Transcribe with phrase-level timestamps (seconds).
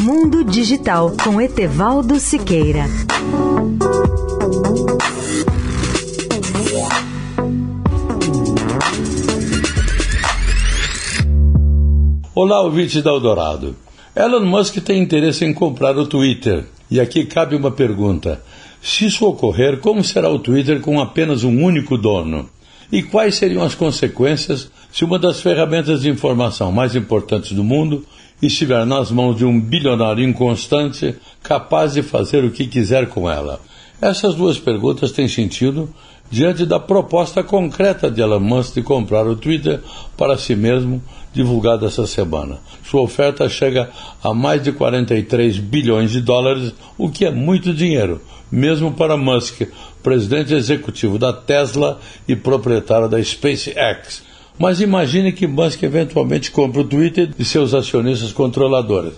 [0.00, 2.84] Mundo Digital com Etevaldo Siqueira.
[12.32, 13.74] Olá, ouvinte da Eldorado.
[14.14, 16.66] Elon Musk tem interesse em comprar o Twitter.
[16.88, 18.40] E aqui cabe uma pergunta:
[18.80, 22.48] se isso ocorrer, como será o Twitter com apenas um único dono?
[22.92, 28.06] E quais seriam as consequências se uma das ferramentas de informação mais importantes do mundo
[28.40, 33.60] estiver nas mãos de um bilionário inconstante capaz de fazer o que quiser com ela?
[34.00, 35.92] Essas duas perguntas têm sentido
[36.30, 39.80] diante da proposta concreta de Elon Musk de comprar o Twitter
[40.16, 42.58] para si mesmo, divulgada essa semana.
[42.84, 43.90] Sua oferta chega
[44.22, 48.20] a mais de 43 bilhões de dólares, o que é muito dinheiro,
[48.50, 49.62] mesmo para Musk,
[50.02, 54.22] presidente executivo da Tesla e proprietário da SpaceX.
[54.58, 59.14] Mas imagine que Musk eventualmente compre o Twitter e seus acionistas controladores.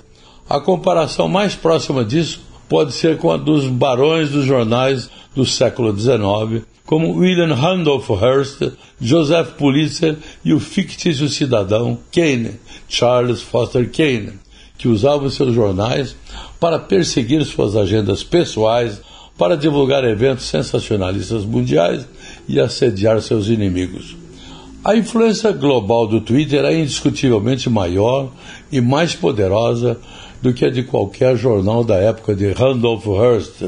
[0.48, 5.96] A comparação mais próxima disso pode ser com a dos barões dos jornais do século
[5.98, 14.34] XIX, como William Randolph Hearst, Joseph Pulitzer e o fictício cidadão Kane, Charles Foster Kane,
[14.76, 16.16] que usavam seus jornais
[16.58, 19.00] para perseguir suas agendas pessoais,
[19.38, 22.06] para divulgar eventos sensacionalistas mundiais
[22.46, 24.16] e assediar seus inimigos.
[24.82, 28.30] A influência global do Twitter é indiscutivelmente maior
[28.72, 29.98] e mais poderosa
[30.40, 33.64] do que a de qualquer jornal da época de Randolph Hearst.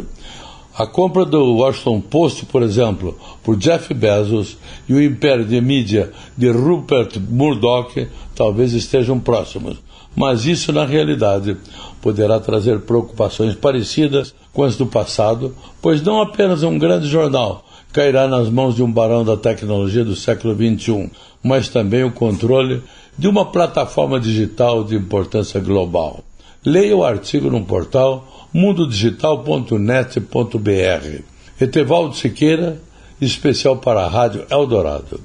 [0.75, 4.57] A compra do Washington Post, por exemplo, por Jeff Bezos
[4.89, 9.77] e o império de mídia de Rupert Murdoch talvez estejam próximos,
[10.17, 11.59] mas isso na realidade
[12.01, 18.27] poderá trazer preocupações parecidas com as do passado, pois não apenas um grande jornal cairá
[18.27, 21.11] nas mãos de um barão da tecnologia do século XXI,
[21.43, 22.83] mas também o controle
[23.17, 26.25] de uma plataforma digital de importância global.
[26.65, 31.23] Leia o artigo no portal mundodigital.net.br.
[31.61, 32.81] Etevaldo Siqueira,
[33.21, 35.21] especial para a Rádio Eldorado.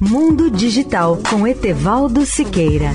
[0.00, 2.90] Mundo Digital com Etevaldo Siqueira.